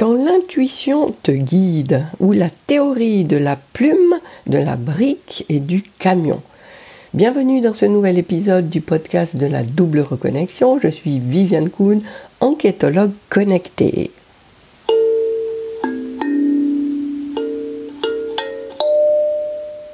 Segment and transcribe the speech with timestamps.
[0.00, 4.14] Quand l'intuition te guide, ou la théorie de la plume,
[4.46, 6.40] de la brique et du camion.
[7.12, 10.80] Bienvenue dans ce nouvel épisode du podcast de la double reconnexion.
[10.80, 12.00] Je suis Viviane Kuhn,
[12.40, 14.10] enquêtologue connectée.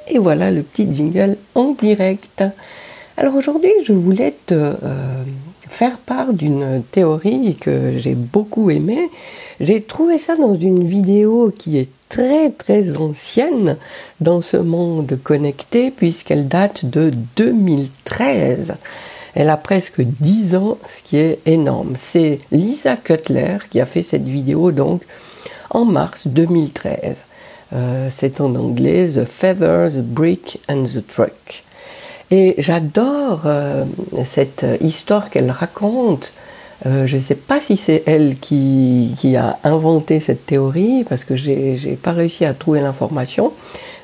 [0.07, 2.45] Et voilà le petit jingle en direct.
[3.17, 5.23] Alors aujourd'hui, je voulais te euh,
[5.77, 9.11] faire part d'une théorie que j'ai beaucoup aimée.
[9.59, 13.77] J'ai trouvé ça dans une vidéo qui est très très ancienne
[14.19, 18.73] dans ce monde connecté puisqu'elle date de 2013.
[19.35, 21.93] Elle a presque 10 ans, ce qui est énorme.
[21.95, 25.03] C'est Lisa Cutler qui a fait cette vidéo donc
[25.69, 27.23] en mars 2013.
[27.73, 31.66] Euh, c'est en anglais The Feathers, the Brick and the Truck.
[32.29, 33.85] Et j'adore euh,
[34.25, 36.33] cette histoire qu'elle raconte.
[36.85, 41.35] Euh, je ne sais pas si c'est elle qui, a inventé cette théorie, parce que
[41.35, 43.53] j'ai n'ai pas réussi à trouver l'information.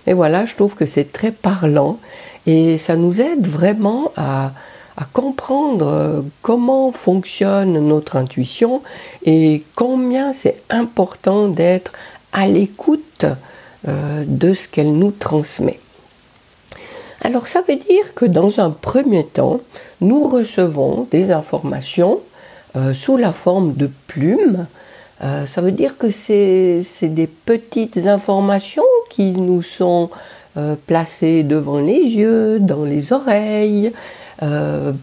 [0.08, 1.98] Mais voilà, je trouve que c'est très parlant
[2.46, 4.52] et ça nous aide vraiment à,
[4.98, 8.82] à comprendre euh, comment fonctionne notre intuition
[9.26, 11.92] et combien c'est important d'être
[12.32, 13.26] à l'écoute
[13.86, 15.78] de ce qu'elle nous transmet.
[17.26, 19.62] Alors ça veut dire que dans un premier temps,
[20.02, 22.20] nous recevons des informations
[22.76, 24.66] euh, sous la forme de plumes.
[25.24, 30.10] Euh, ça veut dire que c'est des petites informations qui nous sont
[30.58, 33.92] euh, placées devant les yeux, dans les oreilles,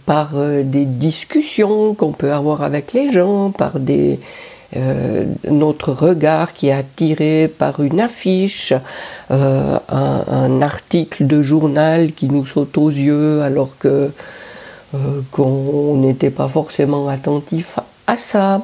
[0.05, 4.21] par des discussions qu'on peut avoir avec les gens, par des,
[4.77, 8.73] euh, notre regard qui est attiré par une affiche,
[9.33, 14.13] euh, un, article de journal qui nous saute aux yeux alors que
[14.95, 14.99] euh,
[15.33, 18.63] qu'on n'était pas forcément attentif à ça.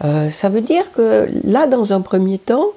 [0.00, 2.68] ça veut dire que là, dans un premier temps,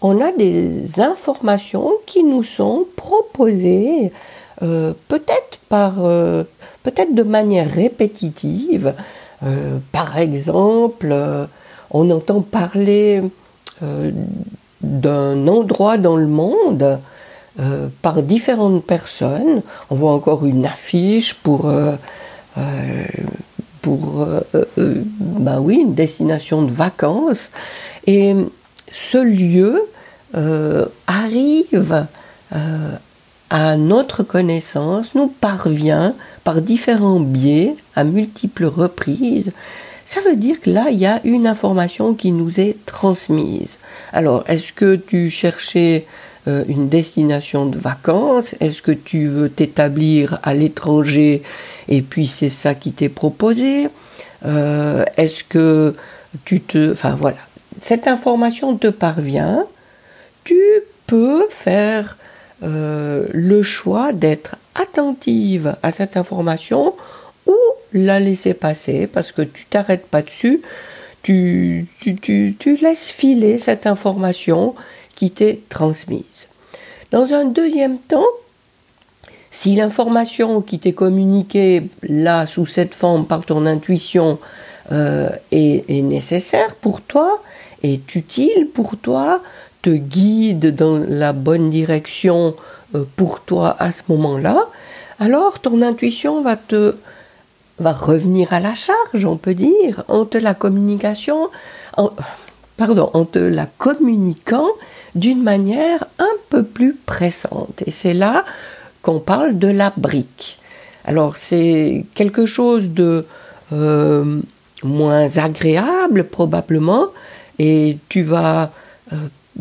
[0.00, 4.12] on a des informations qui nous sont proposées,
[4.60, 5.94] peut-être par,
[6.82, 8.94] peut-être de manière répétitive.
[9.92, 11.14] par exemple,
[11.92, 13.22] on entend parler
[13.82, 14.10] euh,
[14.80, 16.98] d'un endroit dans le monde
[17.60, 19.62] euh, par différentes personnes.
[19.90, 21.94] On voit encore une affiche pour, euh,
[23.82, 24.26] pour
[25.20, 27.50] bah oui, une destination de vacances.
[28.06, 28.34] Et
[28.90, 29.82] ce lieu
[31.06, 32.06] arrive
[33.50, 39.52] à notre connaissance, nous parvient par différents biais, à multiples reprises,
[40.12, 43.78] ça veut dire que là, il y a une information qui nous est transmise.
[44.12, 46.04] Alors, est-ce que tu cherchais
[46.46, 48.54] euh, une destination de vacances?
[48.60, 51.42] Est-ce que tu veux t'établir à l'étranger
[51.88, 53.88] et puis c'est ça qui t'est proposé?
[54.44, 55.94] Euh, Est-ce que
[56.44, 56.92] tu te...
[56.92, 57.38] Enfin voilà,
[57.80, 59.64] cette information te parvient,
[60.44, 60.60] tu
[61.06, 62.18] peux faire
[62.62, 66.94] euh, le choix d'être attentive à cette information
[67.46, 67.56] ou
[67.94, 70.62] la laisser passer parce que tu t'arrêtes pas dessus,
[71.22, 74.74] tu, tu, laisses filer cette information
[75.14, 76.48] qui t'est transmise.
[77.10, 78.26] Dans un deuxième temps,
[79.50, 84.38] si l'information qui t'est communiquée là sous cette forme par ton intuition
[84.90, 87.42] euh, est, est, nécessaire pour toi,
[87.82, 89.42] est utile pour toi,
[89.82, 92.56] te guide dans la bonne direction
[92.94, 94.68] euh, pour toi à ce moment-là,
[95.20, 96.96] alors ton intuition va te
[97.78, 101.50] va revenir à la charge, on peut dire, entre la communication,
[102.76, 104.68] pardon, entre la communiquant
[105.14, 107.82] d'une manière un peu plus pressante.
[107.86, 108.44] Et c'est là
[109.02, 110.58] qu'on parle de la brique.
[111.04, 113.26] Alors c'est quelque chose de
[113.72, 114.40] euh,
[114.84, 117.06] moins agréable probablement,
[117.58, 118.70] et tu vas
[119.12, 119.16] euh,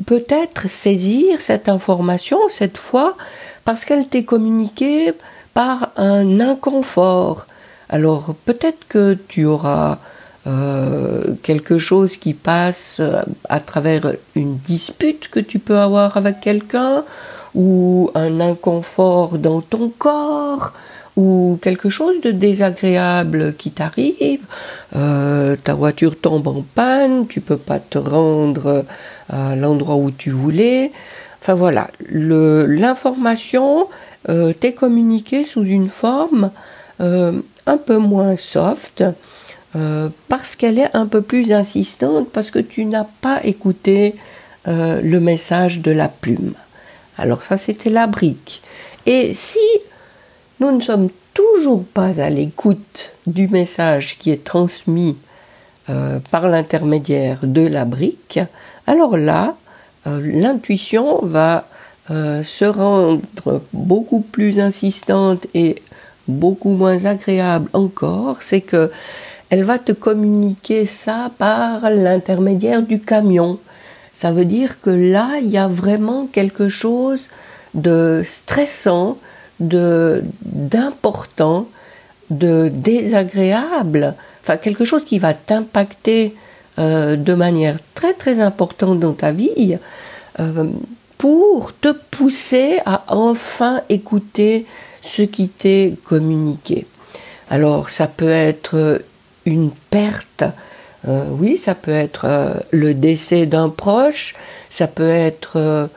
[0.06, 3.18] peut-être saisir cette information cette fois
[3.66, 5.14] parce qu'elle t'est communiquée
[5.54, 7.46] par un inconfort,
[7.92, 10.00] alors peut-être que tu auras
[10.48, 16.40] euh, quelque chose qui passe euh, à travers une dispute que tu peux avoir avec
[16.40, 17.04] quelqu'un,
[17.54, 20.74] ou un inconfort dans ton corps,
[21.16, 24.46] ou quelque chose de désagréable qui t'arrive,
[24.96, 28.86] euh, ta voiture tombe en panne, tu peux pas te rendre
[29.30, 30.92] à l'endroit où tu voulais.
[31.40, 33.88] Enfin voilà, l'information
[34.60, 36.52] t'est communiquée sous une forme
[37.66, 39.04] un peu moins soft
[39.76, 44.16] euh, parce qu'elle est un peu plus insistante, parce que tu n'as pas écouté
[44.68, 46.54] euh, le message de la plume.
[47.18, 48.62] Alors ça, c'était la brique.
[49.06, 49.60] Et si
[50.60, 55.16] nous ne sommes toujours pas à l'écoute du message qui est transmis
[56.30, 58.40] par l'intermédiaire de la brique,
[58.88, 59.56] alors là,
[60.06, 61.68] l'intuition va
[62.10, 63.22] se rendre
[63.74, 65.76] beaucoup plus insistante et
[66.28, 68.92] beaucoup moins agréable encore, c'est que
[69.50, 73.60] elle va te communiquer ça par l'intermédiaire du camion.
[74.14, 77.28] Ça veut dire que là, il y a vraiment quelque chose
[77.74, 79.18] de stressant,
[79.60, 81.68] de d'important,
[82.30, 86.34] de désagréable, enfin quelque chose qui va t'impacter
[86.80, 89.78] euh, de manière très très importante dans ta vie
[90.40, 90.66] euh,
[91.18, 94.66] pour te pousser à enfin écouter
[95.02, 96.86] ce qui t'est communiqué.
[97.50, 99.02] Alors ça peut être
[99.46, 100.44] une perte,
[101.08, 102.28] euh, oui, ça peut être
[102.72, 104.36] le décès d'un proche,
[104.70, 105.90] ça peut être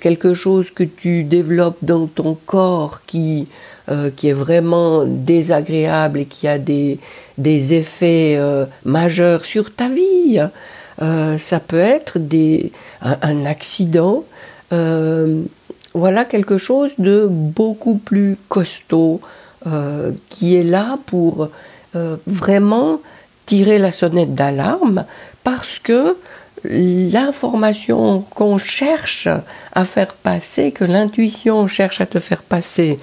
[0.00, 3.48] quelque chose que tu développes dans ton corps qui
[3.90, 7.00] euh, qui est vraiment désagréable et qui a des,
[7.36, 10.40] des effets euh, majeurs sur ta vie.
[11.02, 12.70] Euh, ça peut être des,
[13.00, 14.22] un, accident.
[15.94, 19.20] Voilà quelque chose de beaucoup plus costaud
[20.28, 21.48] qui est là pour
[22.26, 23.00] vraiment
[23.46, 25.04] tirer la sonnette d'alarme
[25.44, 26.16] parce que
[26.64, 29.28] l'information qu'on cherche
[29.72, 32.98] à faire passer, que l'intuition cherche à te faire passer,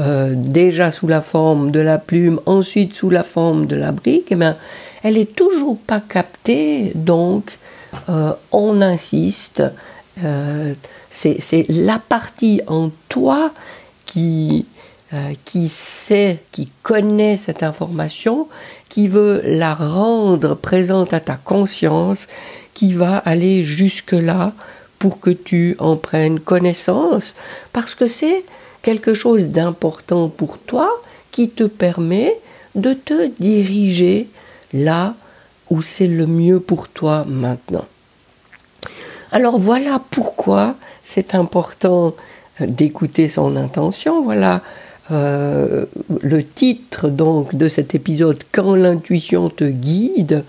[0.00, 4.28] euh, déjà sous la forme de la plume, ensuite sous la forme de la brique,
[4.30, 4.56] eh bien,
[5.02, 7.58] elle est toujours pas captée, donc
[8.08, 9.62] euh, on insiste.
[10.24, 10.74] Euh,
[11.12, 13.52] c'est la partie en toi
[14.06, 14.66] qui,
[15.44, 18.48] qui sait, qui connaît cette information,
[18.88, 22.28] qui veut la rendre présente à ta conscience,
[22.74, 24.52] qui va aller jusque-là
[24.98, 27.34] pour que tu en prennes connaissance,
[27.72, 28.42] parce que c'est
[28.82, 30.90] quelque chose d'important pour toi
[31.30, 32.36] qui te permet
[32.74, 34.28] de te diriger
[34.72, 35.14] là
[35.70, 37.86] où c'est le mieux pour toi maintenant.
[39.32, 42.14] Alors voilà pourquoi c'est important
[42.60, 44.22] d'écouter son intention.
[44.22, 44.60] Voilà
[45.10, 45.86] euh,
[46.20, 50.44] le titre donc de cet épisode Quand l'intuition te guide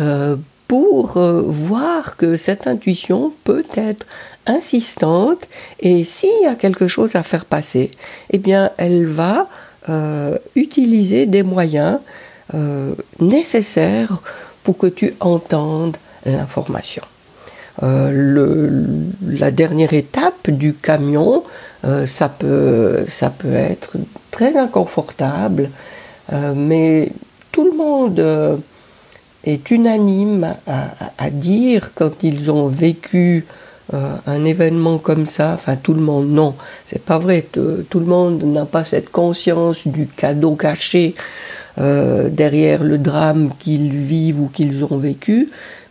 [0.00, 0.36] euh,
[0.66, 4.06] pour euh, voir que cette intuition peut être
[4.46, 5.46] insistante
[5.80, 7.90] et s'il y a quelque chose à faire passer,
[8.30, 9.48] eh bien elle va
[10.54, 11.98] utiliser des moyens
[13.20, 14.20] nécessaires
[14.62, 15.96] pour que tu entendes
[16.26, 17.02] l'information.
[17.82, 18.84] Euh,
[19.26, 21.44] la dernière étape du camion,
[22.06, 23.96] ça, peut, ça peut être
[24.32, 25.70] très inconfortable,
[26.56, 27.12] mais
[27.52, 28.60] tout le monde
[29.44, 33.46] est unanime à, dire quand ils ont vécu
[33.94, 36.54] euh, un événement comme ça, enfin tout le monde, non,
[36.84, 37.46] c'est pas vrai.
[37.52, 41.14] Tout le monde n'a pas cette conscience du cadeau caché
[41.78, 45.48] euh, derrière le drame qu'ils vivent ou qu'ils ont vécu,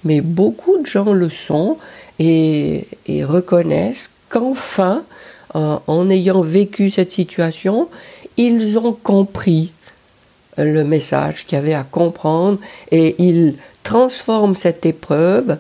[0.08, 1.78] mais beaucoup de gens le sont
[2.18, 2.88] et,
[3.24, 5.04] reconnaissent qu'enfin,
[5.56, 7.90] euh, en ayant vécu cette situation,
[8.38, 9.72] ils ont compris
[10.58, 12.58] le message qu'il y avait à comprendre
[12.92, 15.58] et ils transforment cette épreuve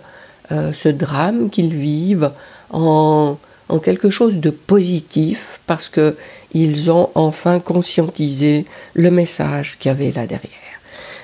[0.52, 2.32] euh, ce drame qu'ils vivent
[2.72, 3.38] en,
[3.70, 6.16] en, quelque chose de positif parce que
[6.54, 10.76] ils ont enfin conscientisé le message qu'il y avait là derrière.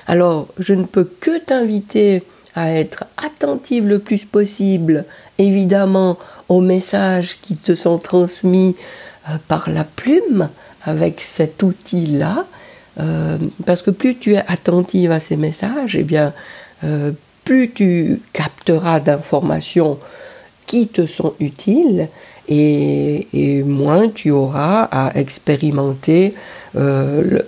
[0.06, 2.22] Alors, je ne peux que t'inviter
[2.54, 5.04] à être attentive le plus possible,
[5.38, 6.18] évidemment,
[6.48, 8.76] aux messages qui te sont transmis
[9.28, 10.48] euh, par la plume
[10.84, 12.46] avec cet outil-là,
[13.00, 16.32] euh, parce que plus tu es attentive à ces messages, eh bien,
[17.44, 19.98] plus tu capteras d'informations
[20.66, 22.08] qui te sont utiles
[22.48, 26.34] et, moins tu auras à expérimenter
[26.76, 27.40] euh,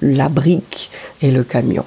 [0.00, 0.90] la brique
[1.20, 1.84] et le camion.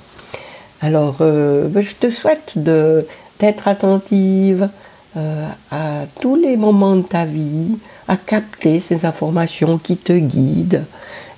[0.85, 4.69] Alors, euh, ben, je te souhaite d'être attentive
[5.17, 10.83] euh, à tous les moments de ta vie, à capter ces informations qui te guident.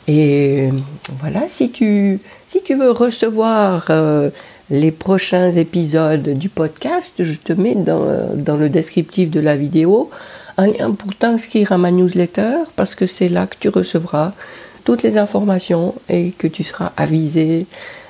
[0.10, 0.68] Et
[1.22, 3.90] voilà, si tu, si tu veux recevoir
[4.70, 10.10] les prochains épisodes du podcast, je te mets dans, le descriptif de la vidéo
[10.58, 14.34] un lien pour t'inscrire à ma newsletter parce que c'est là que tu recevras
[14.88, 17.66] toutes les informations et que tu seras avisé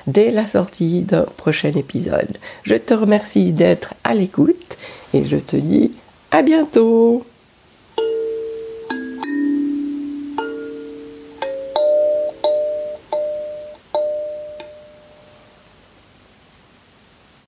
[0.06, 2.38] dès la sortie d'un prochain épisode.
[2.62, 4.76] Je te remercie d'être à l'écoute
[5.12, 5.90] et je te dis
[6.30, 7.24] à bientôt